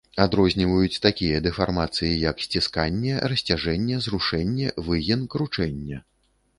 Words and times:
Адрозніваюць 0.23 1.01
такія 1.03 1.41
дэфармацыі, 1.49 2.09
як 2.23 2.43
сцісканне, 2.47 3.15
расцяжэнне, 3.35 4.03
зрушэнне, 4.09 4.75
выгін, 4.85 5.33
кручэнне. 5.37 6.07